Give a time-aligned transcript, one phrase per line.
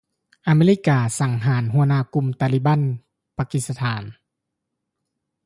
[0.47, 2.81] ອາເມລິກາ ສັງຫານ ຫົວຫນ້າກຸ່ມຕາລີບັນ
[3.37, 4.03] ປາກິດສະຖານ